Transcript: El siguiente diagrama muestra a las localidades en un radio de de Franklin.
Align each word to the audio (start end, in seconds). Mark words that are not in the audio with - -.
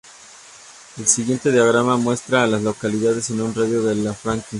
El 0.97 1.05
siguiente 1.05 1.51
diagrama 1.51 1.95
muestra 1.95 2.41
a 2.41 2.47
las 2.47 2.63
localidades 2.63 3.29
en 3.29 3.39
un 3.39 3.53
radio 3.53 3.83
de 3.83 3.93
de 3.93 4.11
Franklin. 4.11 4.43